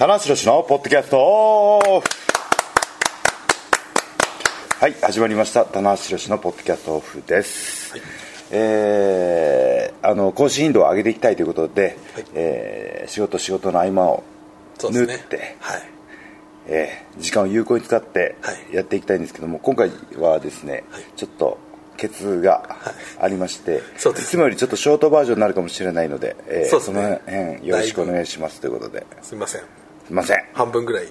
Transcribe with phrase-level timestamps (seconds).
[0.00, 1.18] 棚橋宏のポッドキャスト。
[1.20, 2.08] オフ
[4.80, 5.66] はい始まりました。
[5.66, 7.92] 棚橋宏のポッドキャストオフです、
[8.50, 11.98] えーあの更新頻度を上げていきたいということで、
[12.32, 14.24] えー仕事仕事の合間を
[14.82, 15.82] 縫って、ねはい。
[16.68, 18.74] えー時間を有効に使ってはい。
[18.74, 21.02] やっていきたいんですけども、今回はですね、はい。
[21.14, 21.58] ちょっと
[21.98, 22.78] ケツが
[23.20, 27.02] ありまして、そうですいつもよりちょっとショートバージョンになるかもしれないので、えーそね。
[27.02, 27.18] の
[27.58, 29.06] 辺よろしくお願いしますということで。
[29.20, 29.60] すみません
[30.10, 30.38] ません。
[30.54, 31.06] 半分ぐらい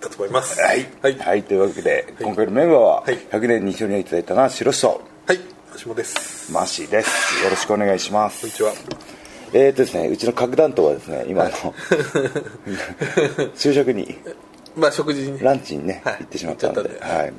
[0.00, 0.60] だと思います。
[0.60, 1.18] はい、はい。
[1.18, 3.18] はいというわけで、今回のメンバーははい。
[3.18, 5.38] 100年に一緒にいただいたのは白とはい。
[5.78, 6.52] 橋本です。
[6.52, 7.44] マーシーです。
[7.44, 8.40] よろしくお願いします。
[8.42, 8.72] こんにちは。
[9.54, 11.74] えーとですねうちの核弾頭はですね今あの
[13.54, 14.16] 昼食に
[14.76, 15.32] まあ食事に。
[15.32, 16.14] ねランチにね、はい。
[16.20, 17.32] 行ってしまったのではい。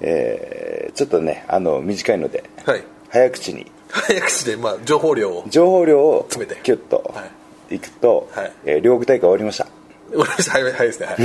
[0.00, 2.82] えーちょっとねあの短いので、はい。
[3.08, 3.70] 早口に。
[3.90, 6.60] 早口でまあ情報量を情報量を詰めて。
[6.62, 7.24] キュッとは
[7.70, 8.52] いくと、はい。
[8.66, 9.66] えー両国大会終わりました
[10.12, 11.06] 終わりました早いですね。
[11.06, 11.16] はい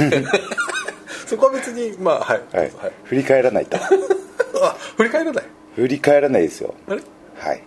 [1.28, 2.42] そこは別にまあはい。
[2.54, 2.92] はい、はい。
[3.04, 3.76] 振り返らないと。
[4.64, 5.44] あ振り返らない？
[5.76, 6.74] 振り返らないですよ。
[6.88, 7.02] あれ
[7.36, 7.64] はい。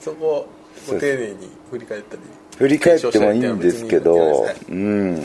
[0.00, 0.48] そこ
[0.88, 2.22] ご丁寧に振り返ったり。
[2.56, 5.22] 振り返ってもいいんですけど、検証したりっていうん。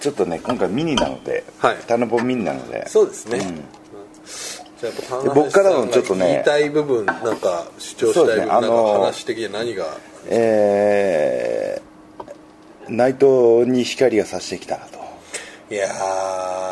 [0.00, 1.76] ちょっとね今回ミニなので、はい。
[1.86, 2.86] タナポミニなので。
[2.88, 3.64] そうですね、うん。
[4.80, 8.52] じゃあやっぱで僕からのちょっとね言いたい部分なんか主張したい部分、ね。
[8.52, 9.96] あの話的には何が
[10.28, 11.85] えー、
[12.88, 14.96] 内藤に光が差してきたなと。
[15.68, 15.88] いや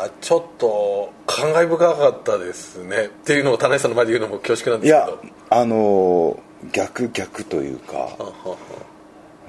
[0.05, 3.05] ーちょっと感慨深かったですね。
[3.07, 5.33] っていうのを田中さんの前で言うのも恐縮なんいやですけど。
[5.49, 6.39] あのー
[6.71, 7.97] 逆逆というか。
[7.97, 8.57] ははは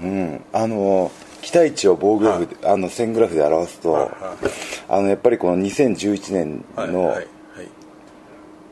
[0.02, 0.44] うん。
[0.52, 4.12] あのー期待値を棒グラフで、あの線グラフで表すと、はいはい
[4.88, 7.26] あのやっぱりこの2011年のはいはいはい。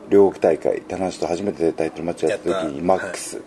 [0.09, 3.41] 両国大会棚橋と初めてタイトルマッチをやった時にマックス、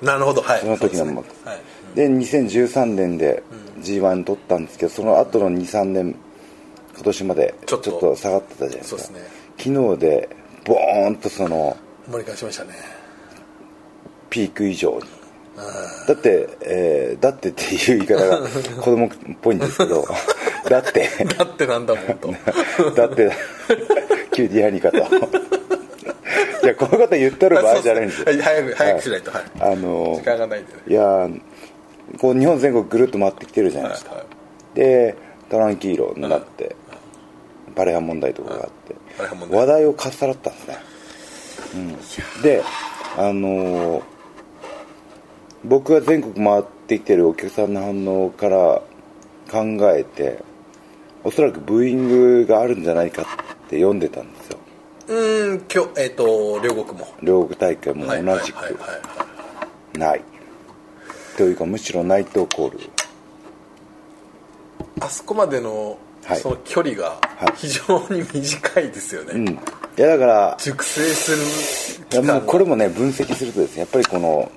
[0.00, 0.40] なるほど。
[0.40, 0.60] はい。
[0.60, 1.44] その時のマックス。
[1.46, 1.60] はい
[1.94, 3.42] で2013年で
[3.80, 6.16] G1 取ったんですけどその後の23年
[6.94, 7.90] 今年までちょっと。
[7.92, 9.00] と下がってたじゃないですか。
[9.02, 9.20] すね。
[9.58, 10.28] 昨日で
[10.64, 11.76] ボーンとその
[12.10, 12.70] 盛り返しましたね。
[14.30, 15.02] ピーク以上に。
[16.08, 18.40] だって、えーだってっていう言い方が
[18.82, 19.10] 子供っ
[19.40, 20.04] ぽいんですけど
[20.68, 21.08] だって。
[21.38, 22.34] だってなんだもんと。
[22.94, 23.30] だって
[24.32, 28.26] 急に何かといやこの方言ってる場合じゃないんですよ。
[28.26, 29.30] はい早く早くしないと。
[29.30, 29.42] はい。
[29.60, 30.78] あの時間がないんでね。
[30.88, 31.40] いやー
[32.18, 34.76] こう日本全国ぐるっと回ってきてるじゃないですか、はいはい。
[34.76, 35.16] で
[35.48, 36.74] トランキーロになって、
[37.74, 39.60] バレハン問題とかがあって、バレハン問題。
[39.60, 40.78] 話題をかっさらったんですね、
[42.36, 42.62] うん、で
[43.16, 44.14] あのー
[45.64, 48.82] 僕が全国回ってきてるお客さんの反応から
[49.50, 49.62] 考
[49.96, 50.42] えて
[51.22, 53.24] おそらくブーイングがあるんじゃないかっ
[53.68, 54.58] て読んでたんですよ。
[55.08, 57.08] うーん今日えっ、と両国も。
[57.22, 58.78] 両国大会も同はいじく
[59.98, 60.22] ない
[61.36, 62.80] というかむしろ内藤コール。
[65.00, 66.38] あそこまでのはい。
[66.38, 67.56] その距離がはい。
[67.56, 69.48] 非常に短いですよね、うん。
[69.48, 69.58] い
[69.96, 74.50] やだから熟成するいやもうこれももね分析するとですねやっぱりこの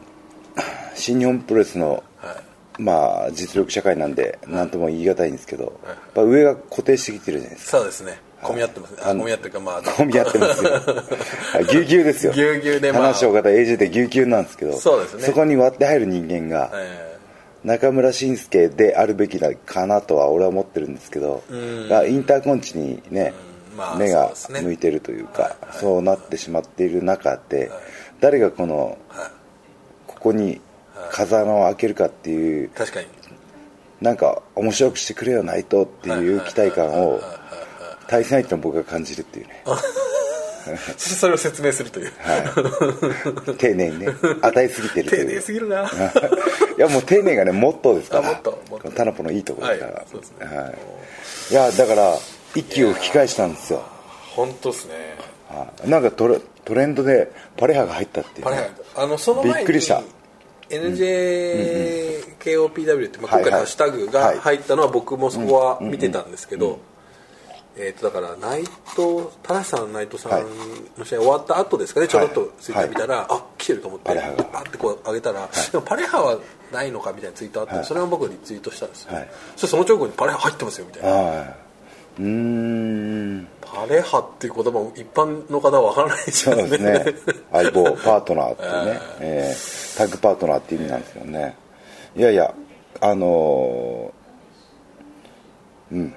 [0.95, 2.33] 新日本プロレスのは
[2.79, 2.81] い。
[2.81, 7.77] まあ実力社会なんで何とも言い難いんですけどやっぱ上が固定してきてるじゃないですか。
[7.79, 8.97] そうですね混み合ってますね。
[9.01, 10.71] あ混み合ってるかまあ混み合ってますよ。
[10.71, 12.31] はいぎゅうぎゅうですよ。
[12.33, 13.01] ぎゅうぎゅうでまあ。
[13.03, 15.33] 話を方 AJ でぎゅうぎゅうなんですけどそうですね。
[15.33, 17.17] こに割って入る人間がえ
[17.63, 21.43] 中村慎介であるべきだかなとは俺は思ってるんですけど
[21.89, 23.33] がインターコンチにね
[23.71, 23.77] うん。
[23.77, 24.31] まあ目が
[24.61, 27.71] 向いてるというかそうなってしまっている中で
[28.19, 29.31] 誰がこのーはい。
[30.07, 30.61] ここに
[31.11, 33.07] 風穴を開けるかっていう確かに。
[34.01, 37.19] なんか面白くしてくれよないとっていう期待感を
[38.07, 39.63] 対戦相手の僕が感じるっていうね。
[40.97, 42.11] そしてそれを説明するという、
[43.57, 44.07] 丁寧にね。
[44.41, 45.83] 与えすぎてると丁寧すぎるな。
[46.77, 48.41] いやもう丁寧がねモットーですから。
[48.91, 50.45] タナポのいいところですから、はいそうですね。
[50.45, 50.75] はい、
[51.51, 52.17] いやだから
[52.55, 53.83] 息を吹き返したんですよ。
[54.35, 54.93] 本当ですね。
[55.49, 55.89] はい。
[55.89, 58.67] なんかトレトレンドでパレハが入ったっていうね、パレハ
[59.03, 60.03] あのその前にびっくりした。
[60.69, 66.79] NJKOPW って、まあ、今回のハッシュタグが入ったのは僕もそこは見てたんですけど、
[67.79, 70.31] えー、とだから内藤田中さん内藤さん
[70.97, 76.39] の試合終わった後ですかねちょろっとツイッター見たら、あ来てると思ってバッてこう上げたら、でもパレハは
[76.71, 79.29] ないのかみたいなツイートあって、それは僕リツイートしたんですよ、はい。
[79.55, 81.09] その直後にパレハ入ってますよみたいな。
[81.09, 81.55] はい。
[82.19, 83.47] うーん。
[83.61, 86.61] パレハっていう言葉も一般の方は分からないですよね。
[86.63, 87.15] そうですね。
[87.51, 91.55] 相棒 パートナーっていうね、えータッグパートナーっていう意味なんですよね。
[92.15, 92.53] いやいや
[93.01, 96.15] あのーうん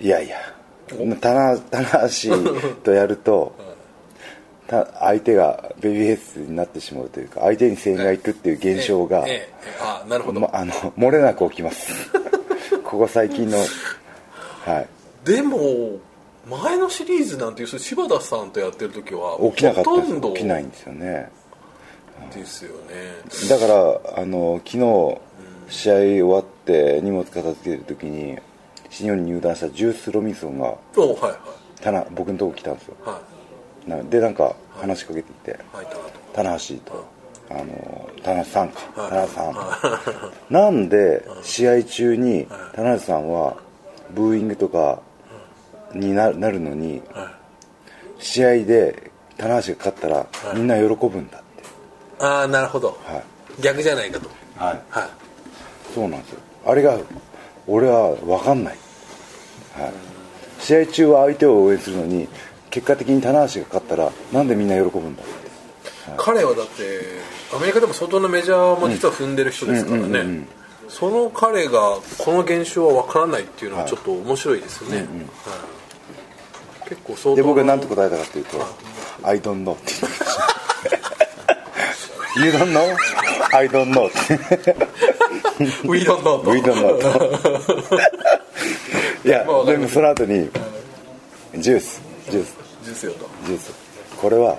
[0.00, 0.36] いやいや。
[1.20, 3.54] 棚棚橋とやると
[4.68, 11.90] た相手がベビーフェイスになってしまうというか相手に声援がいくっていう現象が、ええええあなるほど、まあの漏れなく起きます。
[12.84, 14.86] ここ最近のはい。
[15.24, 15.98] でも
[16.46, 20.32] 前のシリーズなんていう柴田さんとやってる時は起きなかったほとんど。
[20.34, 21.30] 起きないんですよね。
[22.34, 23.48] ですよね。
[23.48, 25.18] だからあの昨日
[25.68, 28.38] 試合終わって荷物片付ける時に
[28.90, 31.80] 新日本に入団したジュース・ロミソンがおはいはい。
[31.80, 32.96] たな僕のとこ来たんですよ。
[33.04, 33.20] は
[33.86, 35.58] なでなんか話しかけてきて
[36.32, 37.06] 棚橋と
[37.50, 38.80] あの棚橋さんか。
[38.96, 39.10] はい。
[39.10, 39.54] 棚橋さん。
[40.52, 43.56] なんで試合中に棚橋さんは
[44.10, 45.00] ブーイングとか
[45.94, 48.22] にななるのにはい。
[48.22, 51.46] 試合で棚橋が勝ったらみんな喜ぶんだって。
[52.18, 53.62] ああなるほど、はい。
[53.62, 54.28] 逆じゃないかと。
[54.56, 54.80] はい。
[54.90, 55.08] はい。
[55.94, 56.40] そうなんですよ。
[56.66, 56.98] あれが
[57.68, 58.78] 俺は分かんない、
[59.74, 59.92] はい、
[60.60, 62.28] 試合中は相手を応援するのに
[62.70, 65.48] 結果的に棚橋が勝ったらなんでみんな喜ぶんだって。
[66.16, 67.02] 彼はだって
[67.54, 70.46] アメリカでも相当なメジャーも実は踏んでる人ですからね、
[70.88, 75.06] その彼がこの現象は分からないっていうのはちょっと面白いですよね、はい。
[76.88, 78.58] 結構相当で僕は何て答えたかっていうと
[79.22, 80.24] 「I don't know」って言ってま
[81.92, 82.96] した「You don't know?
[83.52, 84.10] I don't know」っ
[84.58, 84.76] て
[85.84, 86.98] 「We don't know」と We don't know.
[86.98, 88.00] と
[89.28, 90.48] いやでもその後に
[91.56, 92.00] ジュース。
[92.30, 92.88] ジュース。
[92.88, 93.28] ですよと。
[93.46, 93.72] ジュース。
[94.20, 94.56] これは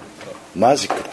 [0.56, 1.10] マジックだ。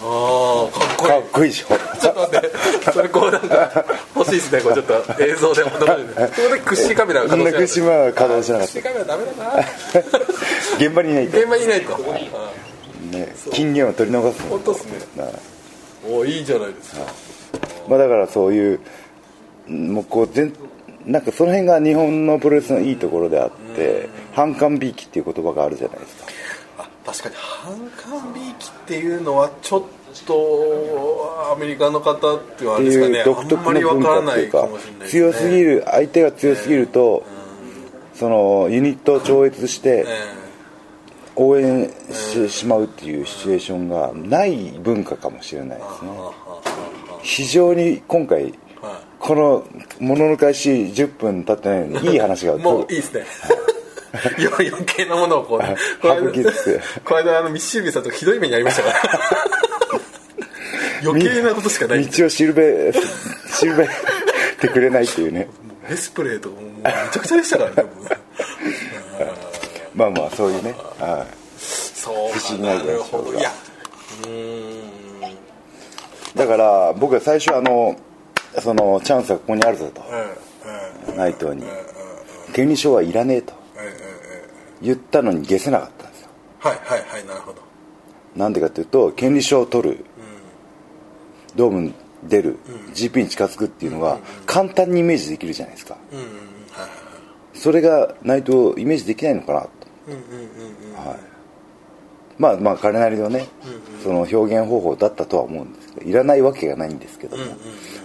[0.00, 1.08] ああかっこいい。
[1.08, 1.66] かっこいいでしょ。
[2.00, 2.92] ちょっと待って。
[2.92, 3.84] それこうなんか
[4.16, 4.60] 欲しいですね。
[4.60, 6.08] こうちょっと映像で求める。
[6.34, 9.50] そこで屈指カメラがそんな稼働しなかっ屈指カメラダメだな。
[9.52, 9.64] た
[10.76, 11.38] 現場にいないと。
[11.38, 11.96] 現場にいないと。
[13.10, 14.90] ね金言を取り逃す本当っすね。
[16.06, 17.00] おいいじゃないですか
[17.88, 18.80] まあだからそういう
[19.68, 20.52] もうこう全
[21.06, 26.26] なんかその辺が日本のプロレスのいいところであって反感びいきっていう言葉があるじゃないですか。
[26.78, 27.34] あ確かに。
[27.36, 27.74] 反
[28.20, 29.82] 感びいきっていうのはちょっ
[30.26, 34.68] とアメリカの方っていうれですか独特あんまりの文わからな化っていうか
[35.06, 37.24] 強すぎる相手が強すぎると
[38.14, 40.44] そのユニットを超越してえ
[41.36, 46.10] 応援してしまうっていうシチュエーションがない文化かもしれないですね
[47.24, 49.66] 非常に今回はこの
[49.98, 52.58] ものの開始10分経ってないのにいい話がい。
[52.58, 53.20] もういいですね。
[54.44, 56.30] よ 余計なものをこうねこの間
[57.04, 59.00] この間あのミシシルビーさんとひどい目にありましたから。
[61.02, 62.06] 余計なことしかない。
[62.06, 62.92] 道をしるべ
[63.52, 63.88] しるべ
[64.60, 65.48] てくれないっていうね。
[65.88, 68.16] ディスプレイとかもうめちゃくちゃでしたからね 僕。
[69.94, 70.74] まあまあそういうね。
[70.98, 71.26] は
[71.58, 72.74] そうかな。
[72.74, 73.50] なるほどいや
[74.24, 74.32] うーん。
[74.32, 74.53] い
[76.34, 77.96] だから僕は最初あの
[78.60, 80.02] そのチャンスはここにあるぞと。
[81.16, 81.64] 内藤に。
[82.52, 83.52] 権利書はいらねえと。
[84.80, 86.28] 言ったのに消せなかったんですよ。
[86.60, 87.62] はいはいはいなるほど。
[88.36, 90.04] なんでかというと権利書を取る。
[91.56, 91.94] ドームに
[92.24, 92.58] 出る。
[92.94, 95.96] GP に近づくっていうのが簡単にイメージできるじゃないですか。
[97.54, 99.68] それが内藤イメージできないのかなと。
[101.08, 101.18] はい、
[102.38, 103.46] まあまあ彼なりのね、
[104.02, 107.36] その表現方法だったとは思うんですけどいらないわけがないんですけど。
[107.36, 107.44] も、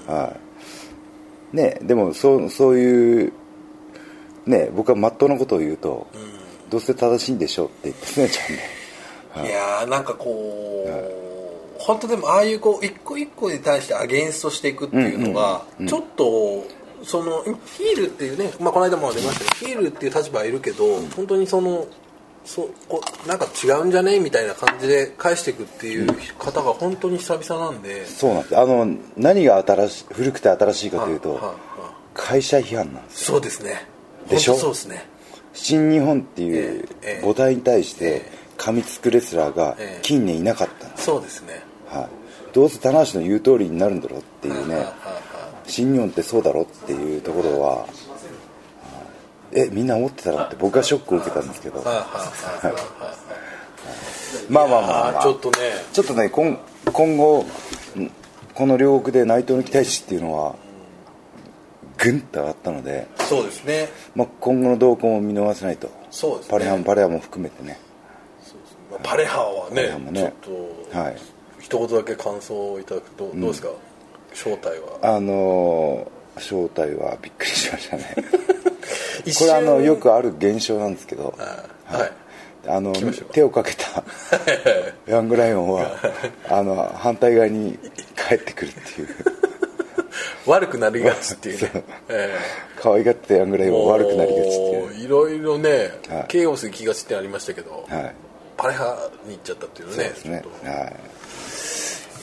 [0.07, 0.35] は
[1.53, 1.55] い。
[1.55, 3.33] ねでもそうそういう
[4.45, 6.07] ね僕はまっとうなことを言うと、
[6.69, 8.41] どうせ正しいんでしょうって言ってすねちゃ
[9.39, 9.51] うんでい。
[9.51, 16.65] やーなんかこう、本当でもああいうこう一個一個に対してアゲンストしていくっていうのが、ちょっと
[17.03, 20.83] そのヒールっていうね、まあ、この間も出ましたけどヒールっていう立場はいるけど、
[21.15, 21.87] 本当にその
[22.45, 24.19] そうこうなんか違うんじゃね？
[24.19, 28.57] みたいな感じで返していくっていう方が本当に久々なんで、そうなんです。
[28.57, 31.55] あの何が新し古くて新しいかというと、ははは
[32.13, 33.85] 会社批判なんですそうですね。
[34.29, 34.55] でしょ？
[34.55, 35.05] そうですね。
[35.53, 38.23] 新日本っていうええ母体に対して
[38.57, 40.01] 噛みつくレスラーがええ。
[40.01, 41.61] 近年いなかったんです、そうですね。
[41.87, 42.07] はい、
[42.53, 44.93] どうせ棚橋の言う通りになるんだろうっていうね、はいはいはい
[45.65, 47.85] 新日本ってそうだろっていうところは
[49.53, 51.81] えみんな思ってたのって僕はショックを受けたんですけど。
[54.49, 55.57] まあまあまあ、まあ、ちょっとね。
[55.91, 56.59] ちょっとね今
[56.91, 57.45] 今後ん
[58.53, 60.55] この両国で内藤の期待値っていうのは
[61.97, 63.89] ぐんと上がったので、そうですね。
[64.15, 65.89] まあ、今後の動向も見逃せないと。
[66.11, 66.51] そうですね。
[66.51, 67.79] パレハンパレハも含めてね。
[68.91, 70.33] まあパレハはねね。
[70.41, 71.17] ちょっと、はい。
[71.59, 73.69] 一言だけ感想をいただくとどうですか、
[74.33, 75.15] 正体は。
[75.15, 78.15] あのー正体はびっくりしましたね。
[78.15, 78.58] 一
[79.37, 81.33] これあの瞬よくある現象なんですけど。
[81.37, 82.11] はい、はい。
[82.67, 82.93] あの
[83.31, 84.03] 手をかけた
[85.07, 85.91] ヤングライオンは
[86.49, 87.79] あの反対側に
[88.27, 89.07] 帰ってくるっていう。
[90.45, 91.83] 悪くなりがちっていうね。
[92.81, 95.05] 可愛がってたヤングライえオンは悪くなりがちっていう。
[95.05, 96.25] いろいろね、はい。
[96.27, 98.15] ケイオスに気がちってありましたけど、はい。
[98.57, 100.43] パレハに行っちゃったっていうのねそうですね。
[100.63, 100.95] はい。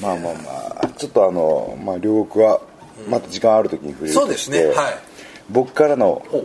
[0.00, 2.60] まあまあまあちょっとあの、まあ、両国は
[3.08, 4.74] また時間ある時に触れるそうですとして、ね。
[4.74, 4.98] はい。
[5.48, 6.44] 僕からのお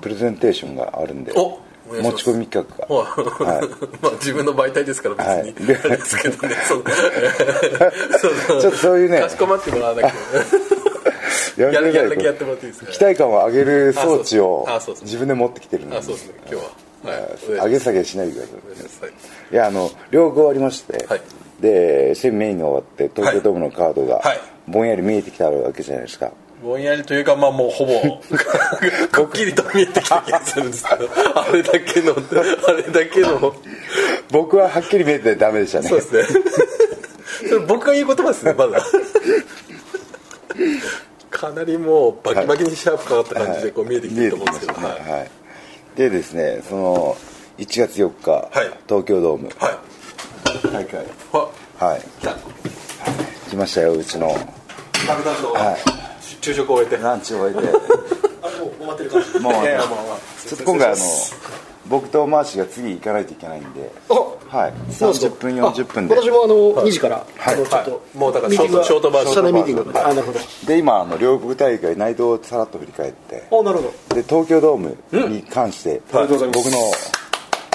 [0.00, 2.94] プレゼンテーションがあるんで持ち込み企画が。
[2.94, 3.68] はい。
[4.00, 5.80] まあ自分の媒体ですから別に、はい。
[5.84, 6.54] あれですけどね。
[8.60, 9.20] ちょっとそういうね。
[9.20, 10.12] かしこまってもらわなきゃ。
[11.56, 14.66] ややるだけやってもらっていいですか期待感を上げる装置を
[15.02, 15.96] 自分で持ってきてるんで。
[15.96, 16.34] あそうですね。
[16.50, 17.12] 今日は。
[17.12, 17.70] はい。
[17.70, 19.10] 上げ下げしないでください
[19.52, 21.20] いやあの両方終わりまして、はい。
[21.60, 24.40] でセミメインが終わって東京ドームのカードがはい。
[24.70, 26.30] ぼんやり見えてきたわけじゃないですか、
[26.62, 28.20] ぼんやりというかまあもうほぼ
[29.12, 32.14] くっきりと見えてきた気がするんですけどあれだけの
[32.68, 33.54] あれだけの。
[34.30, 35.88] 僕ははっきり見えてダメでしたね。
[35.88, 36.42] そうですね。
[37.48, 38.82] それ僕が言う言葉ですねまだ。
[41.30, 45.30] かなりもうバキバキにシャープかかった感じでこう見えてきてると思うんですけど、はいはい。
[45.96, 47.16] でですねその
[47.58, 48.50] 1月4日、はい。
[48.86, 49.48] 東京ドーム。
[49.58, 49.78] はい。
[50.72, 51.06] 大会。
[51.32, 52.00] ははい。
[52.20, 52.36] 来た。
[53.48, 54.28] 来ましたようちの。
[55.08, 56.09] 爆弾のはい
[56.40, 57.02] 昼食を終えて。
[57.02, 57.68] ランチを終えて。
[58.42, 60.96] あもう終わってる感じもうちょっと今回あの
[61.88, 64.72] 僕とマーシーが次行かないといけないんではい。
[64.92, 66.14] 30分40分で。
[66.14, 66.54] 私もあの
[66.86, 70.38] 2時からあのちょっともうだからショートバージョン社内ミーティングなるほど。
[70.66, 73.44] で今あの両国大会内藤をさらっと振り返って。
[73.50, 74.14] あなるほど。
[74.14, 74.96] で東京ドーム
[75.28, 76.48] に関して、ありがとうござい。
[76.48, 76.78] ます僕の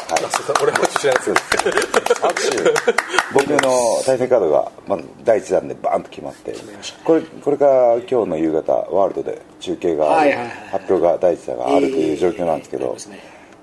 [0.07, 2.33] あそうそう俺拍手しないです握
[2.63, 2.95] 手。
[3.33, 6.55] 僕の対戦カードがまず第一弾でバーンと決まって
[7.03, 10.05] これこれから今日の夕方ワールドで中継が
[10.71, 12.95] 発表が第一弾があるという状況なんですけど、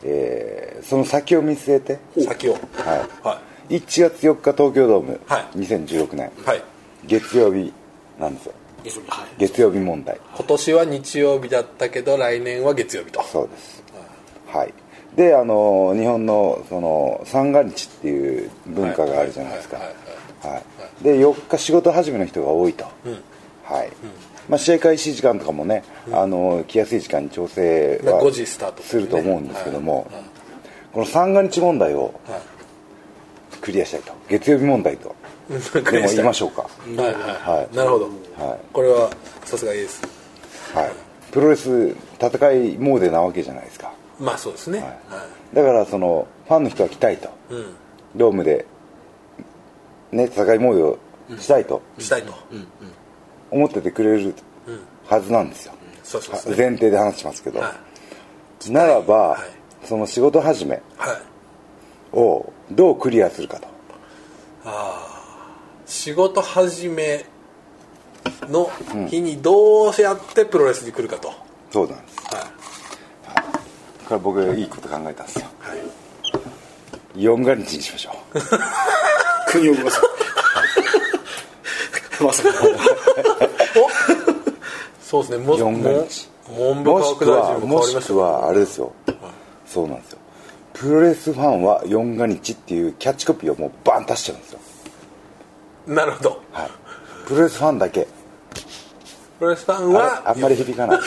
[0.05, 2.55] えーその先を見据えて、先を。
[2.55, 3.77] は、はい。
[3.77, 5.59] 1月4日東京ドーム、はい。
[5.59, 6.33] 2016年。
[6.45, 6.63] い、はい、
[7.07, 7.73] 月曜日
[8.19, 8.55] なんですよ。
[9.07, 9.27] はい。
[9.39, 10.21] 月曜日問題。
[10.35, 13.23] 今年は日曜日だったけど来年は月曜日と。
[13.23, 13.83] そうです。
[14.49, 14.75] はい
[15.17, 19.77] であの日本のその三が日っていう文化があるじゃないですか。
[19.77, 20.63] はいはいはい
[21.03, 22.85] で4日仕事始めの人が多いと、
[23.65, 23.91] はい、
[24.49, 30.09] まあ、試合開始時間とかもね、あの来やすい時間に調整まあは5時スタートすると思うんですけども、
[30.93, 32.15] この三が日問題を
[33.61, 34.13] クリアしたいと。
[34.29, 35.15] 月曜日問題と。
[35.73, 36.63] クでも言いましょうか。
[36.63, 37.77] はいはい、はい。
[37.77, 38.61] なるほど、はい。
[38.73, 39.11] これは
[39.45, 40.03] さすがいいです
[40.75, 40.93] はい。
[41.31, 45.57] プロレス戦いモーデなわけじゃないですかまあそうですね、はい。
[45.57, 47.75] だからそのファンの人は来たいと、うん。
[48.15, 48.67] ドームで
[50.11, 50.99] ね戦いモードを
[51.39, 51.83] したいと。
[51.99, 52.35] したいと、
[53.51, 54.35] 思っててくれる
[55.07, 57.75] はずなんですよ、そうそうですね前提で話しますけど、は
[58.71, 59.87] ならば、はい。
[59.87, 62.17] その仕事始めはい。
[62.17, 63.69] をどうクリアするかと。
[65.87, 67.27] 仕事始め
[68.43, 68.71] の
[69.09, 71.37] 日にどうやってプロレスに来るかと、はい
[71.73, 72.12] そうなんです
[74.21, 75.47] これ僕いいこと考えたんですよ。
[77.17, 78.41] 4が日にしましょう。
[79.51, 80.01] 国を動かす
[82.25, 82.49] まさか。
[85.01, 85.45] そうですね。
[85.45, 88.93] も4がも日文部科もしく学大臣も変はもわりましくはあれですよ。
[89.67, 90.19] そうなんですよ。
[90.75, 94.59] プロレスファンは4が日っていうキャッチコピーをもうバン出しちゃうんですよ。
[95.87, 96.43] なるほど。
[96.53, 96.71] はい。
[97.27, 98.07] プロレスファンだけ。
[99.39, 101.01] プロレスファンあはれあんまり響かない。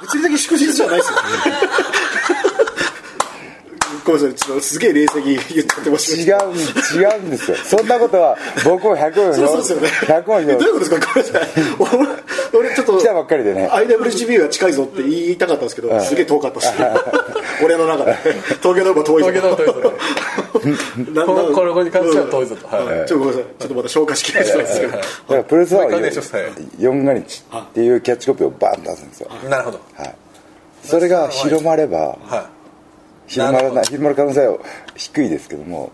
[0.00, 1.18] 物理的祝日じゃないですよ
[4.04, 4.60] ごめんなさい。
[4.60, 10.70] すげえ冷静に言ってました違うん違うんですよそんなことは僕も100音そうそうですよね100音えどうい。
[10.70, 10.98] うことですか
[11.78, 12.24] ごめんなさい。
[12.56, 14.72] 俺ちょっと来たばっかりでね IWGP が近い。
[14.72, 15.36] ぞって言い。
[15.36, 16.72] たかったんですけどすげえ遠かったです
[17.64, 18.14] 俺の中で
[18.62, 19.22] 東京ドームは遠い。
[19.24, 19.92] ぞ東京ドームは
[20.62, 23.44] 遠いぞなこのなこれに関しては遠いぞとはいちょっとごめんなさい。
[23.58, 24.58] ちょっとまた消化しきれてない。
[24.58, 27.88] ですけどだからプレスファンは4が日ってい。
[27.96, 30.14] うキャッチコピーをバンと出すんですよなるほどはい。
[30.82, 32.53] それが広まればはい
[33.26, 34.58] 広まらない広まる可能性は
[34.94, 35.92] 低いですけども。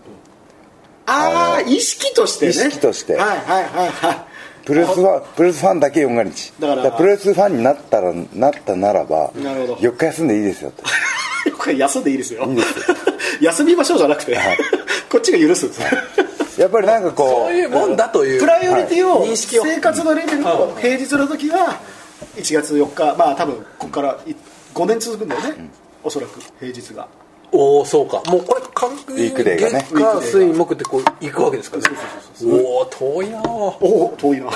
[1.05, 2.51] ああ意識としてね。
[2.51, 3.15] 意識として。
[3.15, 4.65] はいはいはいはい。
[4.65, 6.91] プロレスファンプロレスファンだけ4が日だから。
[6.91, 9.75] プロレスファンになったらなったならばなるほど。
[9.75, 10.83] 4日休んでいいですよと。
[11.57, 12.47] これ休んでいいですよ。
[13.41, 14.37] 休みましょうじゃなくて、
[15.09, 16.61] こっちが許すんです。
[16.61, 18.39] やっぱりなんかい、こそういうもんだという。
[18.39, 19.63] プライオリティを、認識を。
[19.63, 21.79] 生活のレベルを平日の時は
[22.35, 24.17] 1月4日まあ多分ここから
[24.73, 25.69] 5年続くんだよね、
[26.03, 27.07] おそらく平日が。
[27.51, 28.21] おおそうか。
[28.31, 29.85] もうこれ完全ウィークデーがね。
[29.89, 31.97] 月火水木ってこう行くわけですからね。
[32.45, 34.47] おお遠いなぁおお遠いな。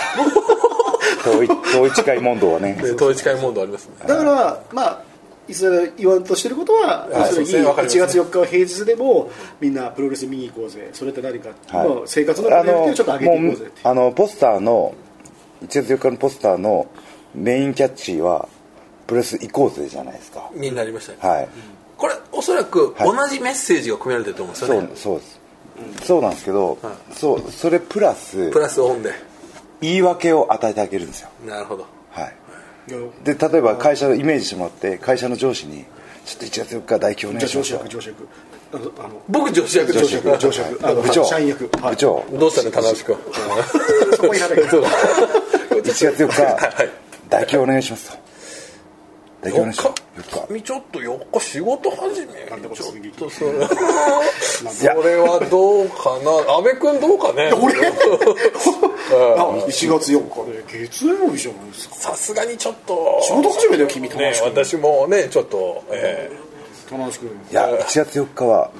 [1.22, 2.74] 統一統一会問答はね。
[2.74, 3.96] で統一会問答ありますね。
[4.08, 5.04] だからまあ
[5.48, 10.90] いずれ言わんとしてることは、はい要するにそうですねわかります1月4日は平日でもみんなプロレス見に行こうぜ。
[10.94, 11.90] それって何か、はい。
[11.90, 14.96] まあ、生活のレベルをちょっと上げていこうぜってもうあのポスターの
[15.64, 16.88] 1月4日のポスターの
[17.34, 18.48] メインキャッチは
[19.08, 20.50] プロレス行こうぜじゃないですか。
[20.54, 21.18] になりましたね。
[21.22, 21.48] はい。
[21.98, 23.16] これおそらくはい。
[23.16, 25.40] 同じメッセージが込められてると思うんですそうよねそうです。
[26.06, 26.78] そうなんですけど
[27.12, 29.14] そうそれプラスプラスオンで。
[29.82, 31.30] 言い訳を与えてあげるんですよ。
[31.46, 31.86] なるほど。
[32.12, 32.34] はい。
[33.24, 35.86] で例えば会社のイメージしてもらって会社の上司に
[36.26, 37.74] ちょっと1月4日代表お願いします。
[37.74, 38.28] 役上司役。
[38.74, 39.94] あのあの僕女子役。
[39.94, 40.88] 上司役上司役。
[40.88, 41.26] あの部長。
[41.26, 41.70] 社員役。
[41.82, 41.92] はい。
[41.92, 42.26] 部長。
[42.34, 43.18] どうしたね棚橋君？
[44.16, 44.82] そこいらないそう。
[45.86, 46.36] だ1月4日
[47.30, 48.18] 代表お願いしますと
[49.46, 52.60] 代表お願いします4日君ちょっと4日仕事始めちょっ
[53.18, 53.68] とそれ
[54.72, 56.54] そ れはどうかな。
[56.56, 57.52] 安倍君どうかね。
[57.54, 57.76] 俺
[59.38, 60.52] あ1月4日。
[60.52, 61.96] で月曜日じゃないですか。
[61.96, 63.20] さすがにちょっと。
[63.22, 64.64] 仕事始めだよ君ね棚橋君。
[64.66, 66.32] 私もねちょっとえ
[66.90, 67.30] 棚橋君。
[67.52, 68.72] いや1月4日は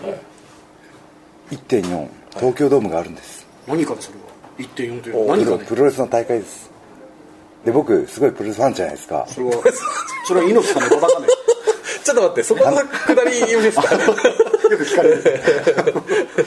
[1.52, 2.08] 1.4
[2.38, 3.46] 東京ドームがあるんです。
[3.68, 4.26] 何かでそれは。
[4.58, 6.72] 1.4というのは何かでプロレスの大会です
[7.66, 9.26] で僕すごいプロレスファンじゃないですか。
[9.28, 9.64] それは
[10.26, 13.96] それは猪木さんの小高ねーちょっと待ってそこのくだりですか？
[13.96, 14.00] よ
[14.78, 15.24] く聞かれる。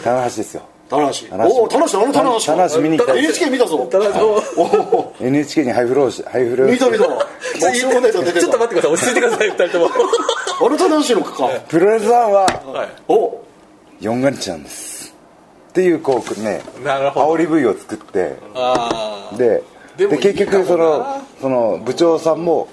[0.04, 0.62] 棚橋ですよ。
[0.88, 1.26] 棚橋。
[1.26, 1.50] 棚橋。
[1.50, 2.40] おお棚橋あの棚橋。
[2.40, 3.88] 棚橋見に行きたい NHK 見たぞ。
[3.90, 6.70] ただおおお NHK にハイフローしハイフロー。
[6.70, 7.04] 見た見た。
[7.04, 7.12] ちょっ
[8.52, 8.92] と待ってください。
[8.92, 9.90] 落ち着いてください二人とも。
[10.66, 11.48] あれ棚橋のか。
[11.68, 12.88] プロレスファンははい。
[13.08, 13.44] お。
[14.00, 15.12] 四が日なんです。
[15.70, 17.34] っていうこうねなるほど。
[17.34, 19.62] 煽り V を作ってあで
[19.98, 22.68] で結局そのその部長さんも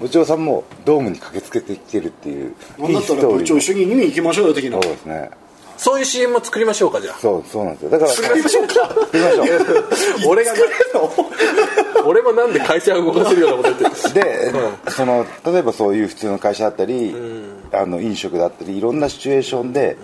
[0.00, 0.64] 部長さんも。
[0.84, 5.30] ドームに駆けつけてきてるっていうなんだったら部長一緒に見に行きましょうよ的なそうですね。
[5.76, 7.14] そういう CM も作りましょうかじゃあ。
[7.18, 7.90] そうそうなんですよ。
[7.90, 8.72] だから作りましょうか。
[8.72, 10.28] 作りましょう。
[10.28, 10.52] 俺が
[12.06, 14.14] 俺もなんで会社を動かせるようなこと言ってる。
[14.14, 14.52] で、
[14.90, 17.14] その例えばそういう普通の会社だったり、
[17.72, 19.96] あの飲食だったりいろんなシチュエーションで、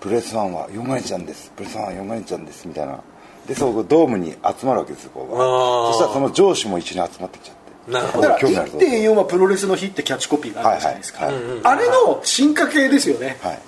[0.00, 1.50] プロレスファンは4ガニちゃんです。
[1.56, 2.68] プロレスファンは4ガニちゃんです。
[2.68, 3.00] みたいな
[3.46, 7.92] でそうドームに集まるわけですよこうそしたらその上司も一緒に集まってきちゃって。
[7.92, 8.22] なるほど。
[8.22, 11.42] だから興味あるぞ1.4はプロレスの日ってキャッチコピーがあるじゃないですか、はいはい。
[11.62, 13.58] あれの進化系ですよね、はい。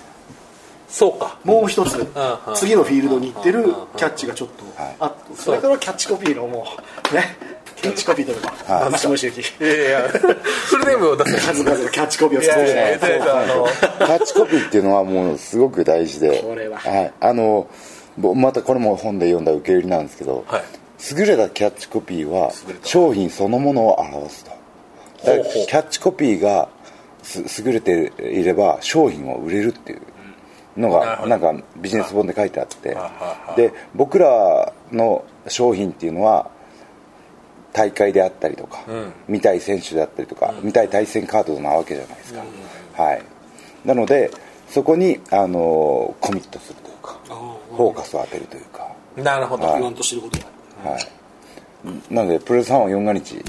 [0.89, 1.39] そうか。
[1.43, 2.07] もう一つん
[2.55, 3.63] 次のフィールドに行ってる
[3.95, 6.65] キャッチがちょっとはいあってそれからキャッチコピーのも
[7.11, 7.37] うね
[7.77, 8.89] キャッチコピーというかはい。
[8.89, 10.09] 松島茂之いやいや。
[10.09, 12.99] フルネームを出す数々のキャッチコピーを作って。
[12.99, 17.67] キャッチコピーっていうのはもうすごく大事でこれははい、あのぼ
[18.35, 20.63] またこれも本で読んだ受け売りなんですけど、はい。
[21.17, 22.51] 優れたキャッチコピーは
[22.83, 24.51] 商品そのものを表すと。
[25.23, 26.69] キャッチコピーが
[27.23, 30.01] す優れていれば商品を売れるっていう
[30.79, 32.93] のがなんかビジネス本で書いてあって。
[32.95, 36.49] ははで僕らの商品っていうのは
[37.71, 38.79] 大会であったりとか、
[39.27, 42.43] 見たい選手であったりとか、見たい対戦カードなわけじゃないですか、
[43.01, 43.21] はい。
[43.85, 44.31] なので
[44.69, 47.19] そこにあのコミットするというか
[47.79, 48.85] フォーカスを当てるというか。
[49.15, 49.63] なるほど。
[49.71, 50.37] 言わんとしてること
[50.83, 52.13] がはい。
[52.13, 53.41] なのでプロレスファンは4が日。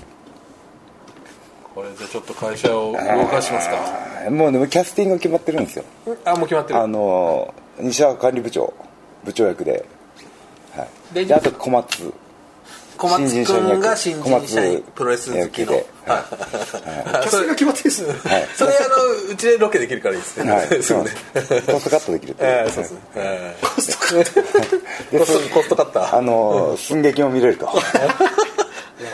[1.74, 4.30] これじゃあちょっと会社を動かしますか？
[4.30, 5.84] もうでもキャスティングが決まってるんですよ。
[6.24, 6.80] あもう決まってる。
[6.80, 8.72] あの西川管理部長
[9.24, 9.84] 部長役で,、
[10.76, 12.12] はい、でであと小松
[13.00, 15.72] 小松君が新人社員プロレス好きの。
[15.72, 15.86] 役で。
[16.06, 17.30] はい。
[17.30, 18.88] キャが決まってでそれあ
[19.26, 20.52] のうちでロケできるからいいですね。
[20.52, 21.10] はい、すぐね
[21.66, 23.00] コストカットできるそうですね。
[23.16, 23.66] ええ。
[23.66, 27.70] コストコストカッターあの寸劇も見れると。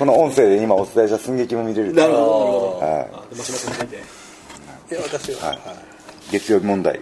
[0.00, 2.00] この音声で今お伝えした寸劇も見れると。
[2.00, 2.86] なるほど。
[2.86, 3.96] はあ松島さん見て。
[3.96, 3.98] い
[4.94, 5.58] や私は、はい。
[6.32, 7.00] 月曜日問題、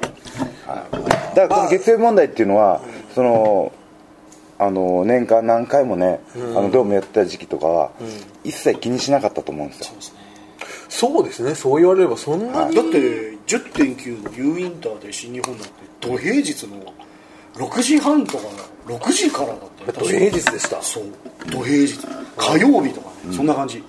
[0.66, 2.82] はい、だからこの月曜日問題っていうのは、
[3.14, 3.72] その
[4.64, 7.90] あの年間何回もね、あのドームやってた時期とかは、
[8.44, 9.94] 一切気にしなかったと思うんですよ。
[10.88, 11.54] そうですね。
[11.54, 12.98] そう言われればそんなに、だって
[13.46, 16.94] 10.9の U インターで新日本だって土平日の
[17.54, 18.44] 6時半とか
[18.86, 19.92] 6時からだったよ。
[19.92, 20.80] 土平日でした。
[20.82, 21.04] そう。
[21.50, 21.98] 土平日。
[22.36, 23.82] 火曜日とかね、そんな感じ。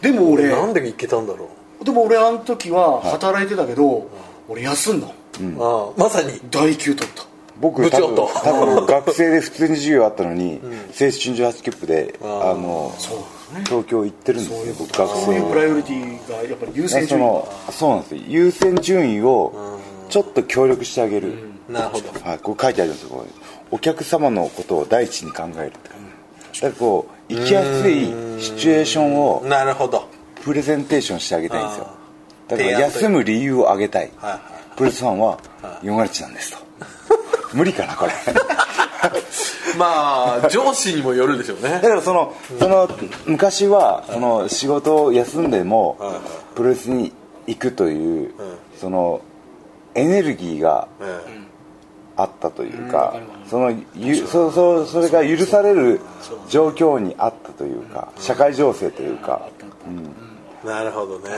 [0.00, 1.48] でも俺なんで行けたんだろ
[1.84, 4.08] でも俺あの時は働いてたけど、
[4.48, 5.10] 俺休んだう、
[5.58, 6.40] ああまさに。
[6.50, 7.29] 代休取った
[7.60, 12.92] 僕多分多分学生で普通に授業あったのに、青春18切符であの
[13.66, 17.08] 東京行ってるんですよ僕学そういうプライ生オリティがやっぱり優ね先順位。
[17.08, 18.22] そのそうなんですよ。
[18.26, 21.34] 優先順位をちょっと協力してあげる、
[21.68, 22.28] なるほど。
[22.28, 23.26] はい、こう書いてあるんですよ
[23.70, 25.90] お客様のことを第一に考えるって
[26.60, 28.06] だからこう行きやすい
[28.40, 30.08] シチュエーションをなるほど。
[30.42, 31.88] プレゼンテーションしてあげたいんですよ。
[32.48, 34.10] だから休む理由を上げたい。
[34.16, 35.38] はいはいプロレスファンは
[35.82, 36.59] 4割地なんですと
[37.52, 38.12] 無理かなこれ。
[39.78, 41.80] まあ上司にもよるでしょうね。
[41.82, 42.88] だからそのその
[43.26, 45.96] 昔はその仕事を休んでも
[46.54, 47.12] プロレスに
[47.46, 48.32] 行くという
[48.78, 49.20] その
[49.94, 51.40] エネルギーがえ
[52.16, 53.14] あったというか
[53.48, 56.00] そのゆそそそれが許される
[56.48, 59.48] 状況にあったというか社会情勢というか、
[60.64, 61.30] えなるほどね。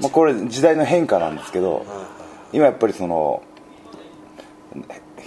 [0.00, 1.84] まあ、これ時代の変化なんですけど
[2.52, 3.42] 今やっぱりその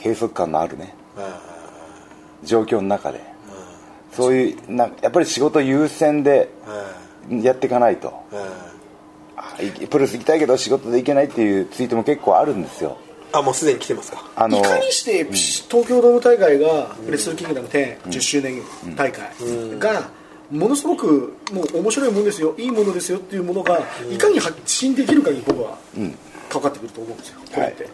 [0.04, 0.94] 閉塞感のあるね。
[2.44, 3.22] 状況の中で。
[4.12, 6.50] そういうなやっぱり仕事優先で
[7.30, 8.14] やっていかないと、
[9.90, 12.98] プロレス行きたいけど仕事で行けないっていうツイートも結構あるんですよ。
[13.32, 14.24] あもうすでに来てますか？
[14.36, 18.62] あのいかにして、東京ドーム大会がレスルキングダム10、10周年
[18.96, 19.28] 大会
[19.80, 20.12] が、
[20.52, 22.54] ものすごくもう面白いものですよ。
[22.60, 23.80] いいものですよっていうものが
[24.12, 25.76] いかに発信できるかに僕は
[26.50, 27.88] かかってくると思うんですよ、これって、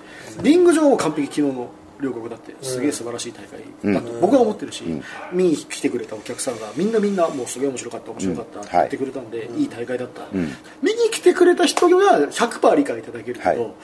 [0.43, 1.69] リング上も完璧昨日の
[1.99, 4.83] 両国だってすげえ素晴らしい大会だと僕は思ってるし、
[5.31, 10.23] 見に来てくれたお客さんがみんなみんなもうすげえ面白かった面白かったって言ってくれたんで、いい大会だった、
[10.81, 13.75] 見に来てくれた人が100%理解いただけるけど、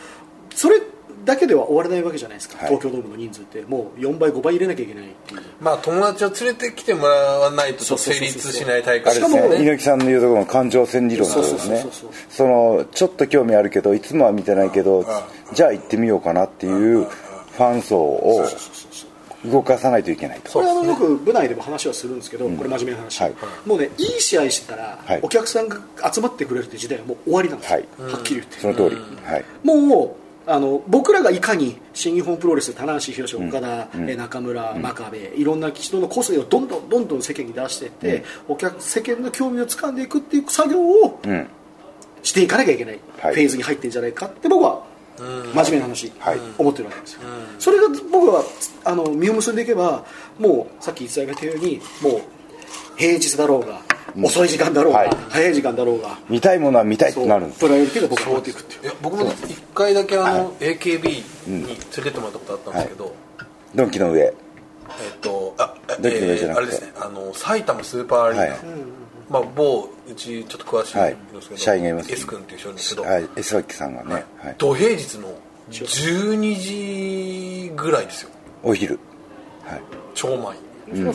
[0.53, 0.81] それ
[1.25, 3.61] だけでは終わらないわけじゃないですか、はい、東京ドームの人数って。
[3.63, 5.05] もう4倍5倍入れなきゃいけない
[5.59, 11.85] まあ友達を連れてきてもらわないと成立しない大会しかも猪木さんの言うところの感情線理論ですね
[12.29, 15.05] そのちょっと興味あるけどいつもは見てないけど
[15.53, 17.07] じゃあ行ってみようかなっていう
[17.55, 18.45] ファン層を
[19.45, 20.51] 動かさないといけないと。
[20.51, 23.33] これは僕部内でも話はするんですけど、これ真面目な話、はい、
[23.65, 25.79] もうねいい試合してたら、はい、お客さんが
[26.11, 28.59] 集まってくれるって時代はもう終わりなんですよ、はい、はっきり言って。
[28.59, 38.15] その通り、はい、もうあの僕らがいかに新日本プロレス棚橋宏岡田、うん、中村、うん、真壁いろんな人の個性をどんどんどんどん世間に出していって、
[38.47, 41.19] うん、お客世間の興味を掴んでいくっていう作業を
[42.21, 44.83] していかなきゃいけない、フェーズに入ってるんじゃないかって僕は
[45.17, 47.21] 真面目な話、はい、思ってるわけですよ、
[47.59, 48.43] それが僕は
[48.83, 50.05] あの実を結んでいけば
[50.39, 52.21] もうさっき逸材が言ったようにもう
[52.97, 53.81] 平日だろうが
[54.23, 58.83] 遅い時間だろうが、はい、早い時間だろうが見たいものは見たいってなるんですプライオリティが僕は持っていくっていう。
[58.83, 63.13] いや僕も一回だけあの、はい、AKB に連れてってもらったことあったんですけど、はい、
[63.75, 64.21] ドンキの上。
[64.21, 64.33] え
[65.13, 68.59] っとあドンキの上じゃなくて、えー、あれですねあの埼玉スーパーアリーナ、はい、
[69.29, 75.33] まあ、某うちちょっと詳しいんですけど、社員がいます S 君っていう人ですけど、はい、S 脇さんがね、はい、土平日の
[75.71, 78.29] 12時ぐらいですよ。
[78.63, 78.99] お昼。
[79.63, 79.81] はい。
[80.13, 80.55] 超満
[80.93, 81.13] 員、うん、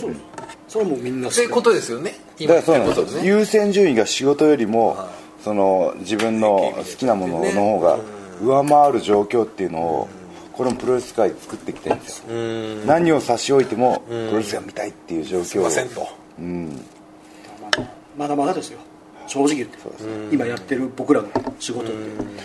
[0.69, 1.47] そうもうみんなそうい。
[1.47, 2.15] うことですよね。
[2.41, 3.17] だからそうなんです。
[3.17, 5.05] ね優先順位が仕事よりも、は
[5.41, 7.99] い、その自分の好きなものの方が
[8.43, 10.09] 上回る状況っていうのを、
[10.53, 12.27] これもプロレス界作ってきてるんですよ。
[12.87, 15.63] 何を差し置いてもプロレスが見たいっていう状況
[16.01, 16.09] を。
[16.41, 16.85] うん
[18.21, 18.79] まだまだですよ。
[19.27, 19.79] 正直言って。
[20.31, 21.29] 今やってる僕らの
[21.59, 21.95] 仕事っ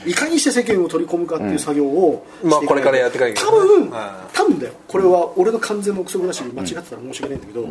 [0.04, 0.10] て。
[0.10, 3.92] いかにして世間を取り込むかっていう作業をまあこれからやっていかなきゃ多分
[4.32, 4.74] 多分だよ。
[4.88, 7.68] これは俺の完全目測だし間違ってたら申し訳ないんだけど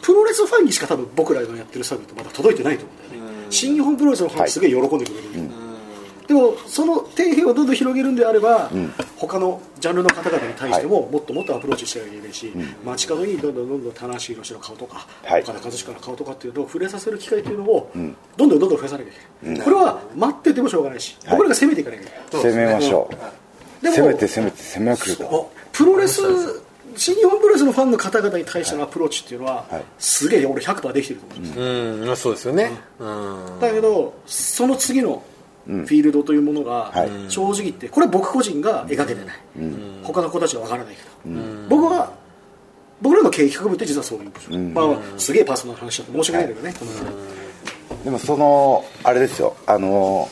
[0.00, 3.46] プロレスファンにしか多分僕らのやってる作業ってまだ届いてないと思うんだよね。
[3.50, 5.50] 新日本プロレスのファンすげえ喜んでくれる、
[6.32, 25.52] でもその底辺をどんどん広げるんであれば、うん、他のジャンルの方々に対しても、もっともっとアプローチしてあげるし、うん、街角にどんどんどんどん田無宏の顔とか、はい、岡田和親の顔とかっていうのを触れさせる機会っていうのを、うん、どんどんどんどん増やさなきゃいけない、これは待っててもしょうがないし、はい、僕らが攻めていかなきゃいけない、攻めましょう、でも攻めて攻めて攻めまくると。
[25.72, 26.22] プロレス
[26.96, 32.70] 新日本プロレスのファンの方々に対してのアプローチっていうのは、はい、すげえ俺100%できてると思うんですよ、うん、そうですよね、
[33.60, 35.22] だけどその次の
[35.66, 36.92] フィールドというものが、
[37.28, 39.36] 正直言ってこれは僕個人が描けてない、
[40.02, 41.08] 他の子たちは分からないけど、
[41.68, 42.12] 僕は
[43.00, 46.74] 僕らの経営企画部って実はそういう部署、まあ、すげえパーソナルな話だと申し訳ないけどね、
[48.04, 49.56] でもそのあれですよ。
[49.66, 50.28] あの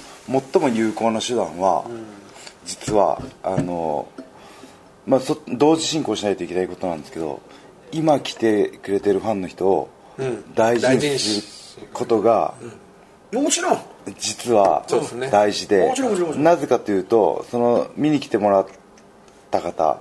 [0.53, 1.85] 最も有効な手段は、
[2.65, 4.09] 実はあの、
[5.07, 7.41] まあ、同時進行しないといけないことなんですけど
[7.91, 9.89] 今来てくれてるファンの人を
[10.55, 12.55] 大事にすることが、
[13.33, 13.79] もちろん。
[14.19, 14.85] 実は
[15.31, 15.93] 大事で
[16.37, 18.67] なぜかというとその見に来てもらっ
[19.51, 20.01] た方っ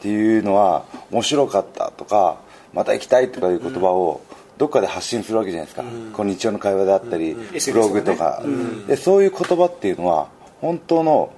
[0.00, 2.38] ていうのは面白かったとか
[2.72, 4.20] また行きたいとかいう言葉を
[4.58, 8.42] どっかで発信するわけじゃないですか、こんにちはの会話であったり、ブログとか、
[8.86, 10.28] でそういう言葉っていうのは
[10.62, 11.30] 本当の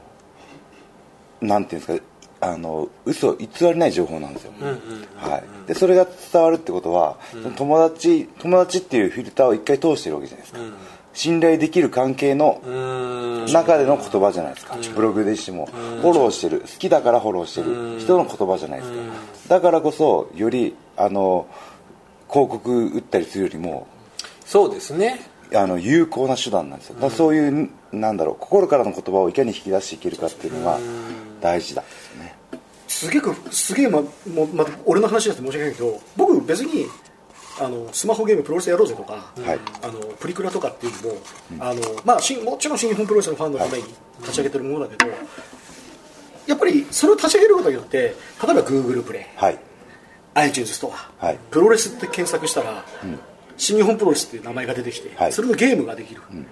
[1.40, 2.06] なんていうんですか
[2.40, 4.52] あの嘘偽りない情報なんですよ、
[5.16, 7.16] はい、でそれが伝わるってことは、
[7.56, 10.60] 友達友達っていうフィルターを一回通してるわけじゃないですか、
[11.12, 12.60] 信頼できる関係の
[13.52, 14.76] 中での言葉じゃないですか。
[14.94, 16.60] ブログでしてもフォローしてる。
[16.60, 17.98] 好きだからフォローしてる。
[17.98, 18.98] 人の言葉じゃないですか。
[19.48, 21.46] だからこそよりあの
[22.30, 23.86] 広告打ったりするよりも
[24.44, 25.20] そうですね。
[25.54, 27.10] あの有効な手段なんですよ。
[27.10, 30.78] そういうなんだろう心からの言葉をいかに引き出していけるかっていうのが
[31.40, 31.82] 大事だ
[32.18, 32.34] ね。
[32.86, 36.86] すげえすげえまもま俺の話だって申し訳ないけど僕別に
[37.60, 41.20] あのスマホゲームプロレスやろうぜとか、はい、あのプリクラとかっていうのも、
[41.52, 43.84] うん、あのまあ、もちろん新日本プロレスのファンのために
[44.20, 45.18] 立ち上げてるものだけど、はい、
[46.46, 49.58] やっぱりそれを立ち上げることによって例えば Google プレイ、はい、
[50.34, 53.18] iTunes ストア、はい、プロレスって検索したら、うん、
[53.56, 56.46] 新日本プロレスっていう名前が出てきて、はい、それのゲームができる、うん、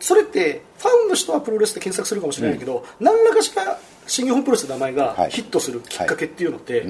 [0.00, 6.82] それってファンの人はプロレスって検索するかもしれないけど、うん、何らかしら新日本プロレスの名前がヒットするきっかけっていうのって、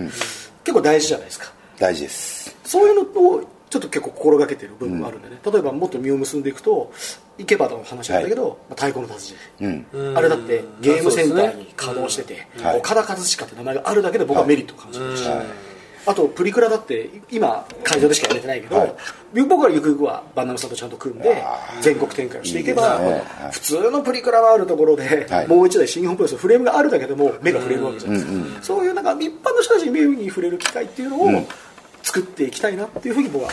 [0.64, 2.56] 結構大事じゃないですか大事です。
[2.64, 6.92] そういうのをちょっと結構心がけてる部分があるんでね、例えばもっと実を結んでいくと
[7.36, 9.86] 池端の話なんだけど、まあ太鼓の達人、
[10.16, 12.78] あれだってゲームセンターに稼働してて、はい。
[12.78, 15.24] 岡田和親って名前があるだけで僕はメリットを感じてるし、
[16.06, 18.94] あとプリクラだって今会場でしかやれてないけど、はい。
[19.42, 21.44] 僕はゆくゆくはバンナムさんとちゃんと組んで
[21.82, 23.10] 全国展開をしていけばね。
[23.10, 25.48] はい普通のプリクラがあるところで、はい。
[25.48, 31.46] もう一台新日本プロレスのフレームがあるだけでも目が触れるわけじゃないですか、そういうなんか一般の人たちに目に触れる機会っていうのを
[32.06, 33.50] 作っていきたいなっていうふうに僕は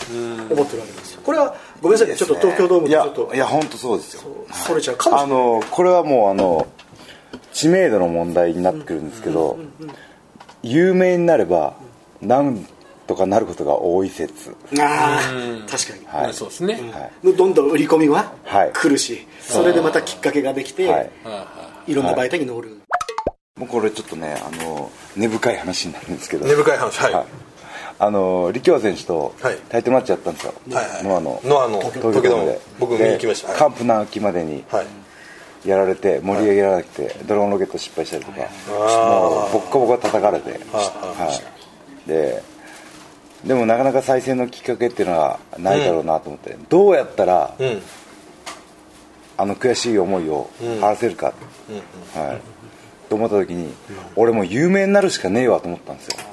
[0.52, 1.22] 思ってるわけですよ。
[1.26, 2.16] これはごめんなさいね。
[2.16, 3.36] ちょっと東京ドームいやとちょっと。
[3.36, 4.22] いや本当そうですよ。
[4.52, 6.68] それちゃうかもしあれないのこれはもうあの
[7.52, 9.58] 知名度の問題になってくるんですけど
[10.62, 11.74] 有名になれば
[12.22, 12.68] なん
[13.08, 14.56] とかなることが多い説。
[14.80, 16.34] ああ確かに、はい。
[16.34, 16.80] そうですね、
[17.24, 17.36] うん。
[17.36, 18.72] どんどん売り込みがはい。
[18.72, 21.12] 来るし、それでまたきっかけができて、はい。
[21.88, 22.78] い、ろんな媒体に乗る、
[23.58, 26.46] もうこれちょっとねあの根深い話になるんですけど。
[26.46, 27.26] 根深い話はい、はい
[28.06, 29.58] あの力也選手とはい。
[29.70, 30.54] タイトルマッチやったんですよ、
[31.04, 31.42] ノアの。
[31.46, 32.62] ノアの東京ドームで。
[32.80, 33.54] 僕見に行きました。
[33.54, 34.88] 完膚な秋までにはい。
[35.66, 41.42] やられて盛り上げられなくて、ドラゴンロケット失敗したりとか、もうボッコボコ叩かれて、は
[42.06, 42.44] い、で
[43.46, 47.82] でもなかなか再戦のきっかけっていうのはないだろうなと思って、どうやったら、うん。
[49.38, 51.28] あの悔しい思いを晴らせるか、
[52.14, 52.42] はい、
[53.10, 53.74] と思った時に、
[54.18, 56.33] 俺もう有名になるしかねえわと思ったんですよ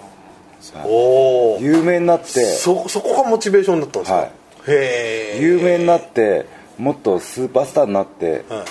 [0.84, 4.30] おお有名になってそそこがモチベーションだったんですか、はい。
[4.68, 6.46] へえ有名になって
[6.78, 8.64] もっとスーパースターになって、はい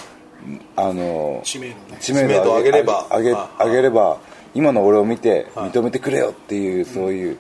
[0.76, 1.98] あの知名度ね。
[2.00, 3.08] 知名度知名度を上げれば。
[3.12, 4.18] 上げはい上げれば
[4.56, 7.38] 今の俺を見て認めてくれよっていうそういう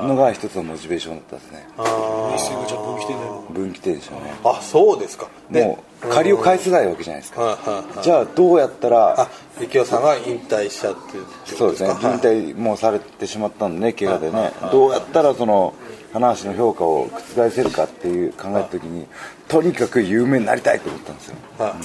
[0.00, 1.66] のが一つのモチベーションだったですね。
[1.78, 4.34] 分岐点だよ分岐点でしょうね。
[4.44, 5.28] あそうですか。
[5.52, 7.84] でもう借りを返せないわけじゃないですか。
[8.02, 9.28] じゃあどうやったらあ
[9.60, 11.90] 力夫さんが引退しちゃってるってそうですね。
[11.90, 14.50] 引退もうされてしまったんでね怪我でね。
[14.72, 15.74] どうやったらその
[16.12, 19.06] 花橋の評価を覆せるかっていう考えた時に
[19.48, 21.36] とにかく有名になりたいと思ったんですよ。
[21.58, 21.70] はい。
[21.70, 21.76] は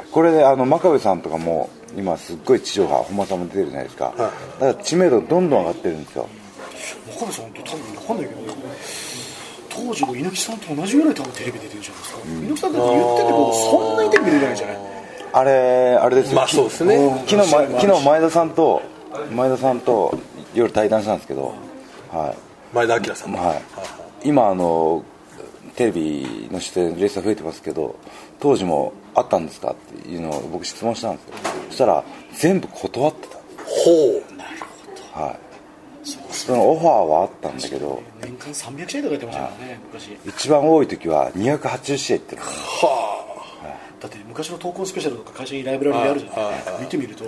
[0.00, 0.04] い。
[0.10, 4.14] これであの真壁さんとかも今すっごい地上波本間さんも出てるじゃないですか。
[4.16, 6.26] だから知名度どんどん上がってるんですよ。
[7.06, 8.40] 真壁さんって多分分かんないけど
[9.68, 14.76] 当時の猪木さんと同じぐらい多分テレビ出てるじゃないですか、猪木さんだって言ってるけどそんなにテレビ出てないじゃない？
[15.32, 17.24] あれあれですよ、まあそうですね。
[17.26, 17.44] 昨日ま
[17.80, 18.82] 昨日前田さんと
[19.32, 20.16] 前田さんと
[20.54, 21.52] 夜対談したんですけど
[22.14, 22.36] はい。
[22.74, 23.38] 前田明さんの。
[23.38, 23.62] はい、
[24.24, 25.04] 今あの
[25.76, 27.96] テレビの出演レースが増えてますけど
[28.38, 29.72] 当時もあったんですか？
[29.72, 31.34] っていうのを僕質問したんですよ。
[31.70, 34.22] そしたら全部断ってほ
[35.14, 35.38] たはい。
[36.04, 40.18] そのオファーはあったんだけど年間300試合とかやってましたからね昔。
[40.26, 42.42] 一番多い時は280試合ってる
[44.00, 47.24] だって昔の投稿スペシャルとか会社にライブラリーであるじゃない見てみると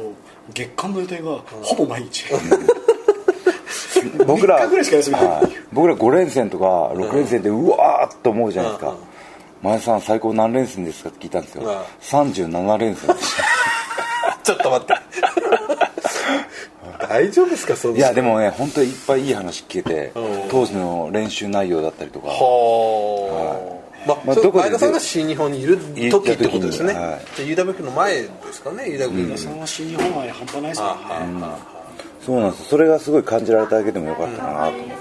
[0.52, 2.26] 月間の予定がほぼ毎日。
[2.30, 2.85] 僕ら
[4.10, 4.68] 3日ぐら
[5.72, 6.64] 僕ら5連戦とか
[6.94, 8.96] 6連戦でうわーっと思うじゃないですか。
[9.62, 11.62] 前田さん最高何連戦ですかって聞いたんですよ。
[11.64, 11.68] うん。
[12.00, 13.42] 37連戦でした。
[13.42, 13.46] う
[14.44, 14.94] ちょっと待って。
[17.08, 17.96] 大丈夫ですかその。
[17.96, 20.48] いやでもね本当にいっぱいいい話聞けてうん。
[20.50, 22.28] 当時の練習内容だったりとか。
[22.28, 25.78] はあ、まあ、どこで前田さんが新日本にいる
[26.10, 29.58] 時ってことですね、いはいで UWF の前ですかね UWF の、さん。
[29.58, 31.75] は新日本愛半端ないですからね
[32.26, 32.64] そうなんです。
[32.64, 34.94] それがすごい感じられただけでもよかったかなと思って、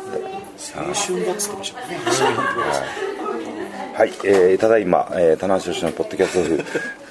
[0.78, 1.98] 青春だっつってましたね
[3.96, 6.64] はい、えーただいま、えー、棚橋宏のポッドキャストオフ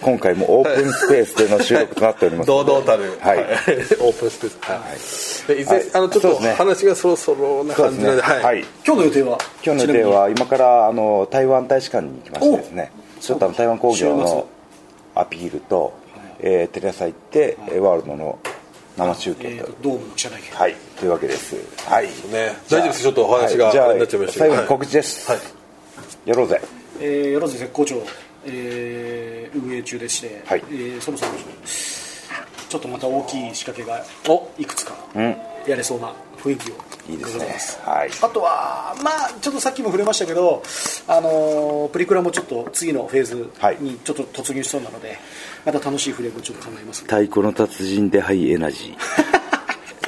[0.02, 3.38] 今回もオープンスペースでの収録となっております堂々たる、はい。
[4.00, 5.44] オープンスペース。
[5.48, 8.64] はい、でいずれはいあのちょっと話がそろそろな感じなんではい、はい。
[8.86, 9.38] 今日の予定は？
[9.64, 12.92] 今日の予定は今からあの台湾大使館に行きましてですね。
[13.18, 14.46] ちょっとあの台湾工業の
[15.14, 15.94] アピールと、
[16.40, 18.38] えーテレ朝行って、えーワールドの
[18.96, 21.56] 生中継と、ドームの記者会見はいというわけです。
[21.88, 22.06] はい。
[22.06, 23.02] ね大丈夫です。
[23.02, 25.40] ちょっとお話がはいなっちゃいました最後に告知です、はい。
[26.26, 26.60] やろうぜ。
[27.00, 28.02] えー、よろず絶好調、
[28.46, 30.62] えー運営中でして、はい。
[30.70, 31.32] えーそろそろ
[32.68, 34.50] ちょっとまた大きい仕掛けがお。
[34.58, 35.36] いくつかん。
[35.66, 36.12] やれそうな
[36.44, 36.74] 雰囲気を
[37.08, 37.56] いいですね。
[37.90, 38.10] はい。
[38.22, 40.62] あとはまあちょっとさっきも触れましたけど
[41.08, 43.78] あのープリクラもちょっと次のフェーズはい。
[43.80, 45.16] にちょっと突入しそうなので、
[45.64, 49.43] また楽しいフレームをちょっと考えます太鼓の達人でハイエナジー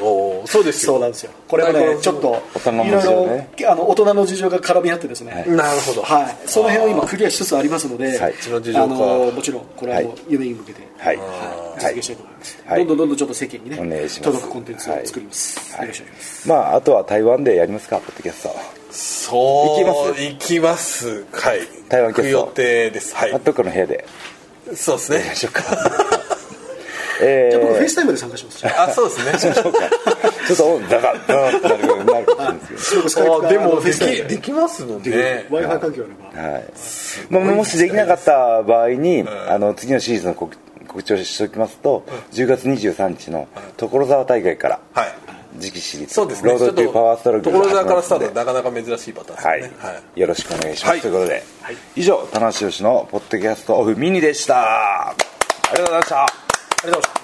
[0.01, 0.93] おーそうですよ。
[0.93, 1.33] そうなんですよ。
[1.49, 1.97] これもなるほど。
[1.97, 2.43] ねちょっと
[3.71, 6.03] あの大人の事情が絡み合ってですね、なるほど。
[6.03, 8.35] はい、その辺を今クリアしつつありますので、はい。
[8.35, 8.85] その事情か。
[8.85, 10.21] あのもちろんこれはもうはい。
[10.29, 11.17] 夢に向けて、はい。
[11.17, 11.25] は
[11.81, 11.95] い、はい。
[11.95, 12.79] 実現したいと思います、はい。
[12.79, 14.33] どんどんどんどんちょっと世間にねお願いします。
[14.33, 15.83] 届くコンテンツを作ります、はい。
[15.83, 18.51] よろしくお願いします、まああとは台湾でやりますかポッドキャスト。
[18.91, 20.23] そう行きます？
[20.23, 21.25] 行きます。
[21.33, 21.61] はい。
[21.89, 23.15] 台湾キャスト行く予定です。
[23.15, 23.33] はい。
[23.33, 24.07] あどっかの部屋で。
[24.75, 25.19] そうですね。
[25.19, 25.63] やりましょうか
[27.21, 28.67] えじゃあ僕フェイースタイムで参加します。
[28.67, 29.53] あそうですね。
[29.55, 29.79] そうか
[30.47, 33.99] ちょっとザザザってなるなるかもしれでもでき
[34.29, 34.39] で。
[34.39, 36.65] きますもんね w i f i 環境あればはい。
[37.31, 45.15] まあ、もしできなかった場合に、あの次のシリーズの告告知をしておきますと、10月23日の所沢大会からはい。
[45.59, 46.51] 次期シリーズ、そうですね。
[46.51, 49.63] ロードトゥパワーストローク所沢からスタートがなかなか珍しいパターンですはい。
[49.63, 50.21] ねはい。
[50.21, 51.01] よろしくお願いします、はい。
[51.01, 51.43] ということで、
[51.97, 55.09] 以上田中宏のポッドキャストオフミニでした。
[55.09, 55.15] あ
[55.73, 56.46] りがとうございました
[56.93, 57.16] あ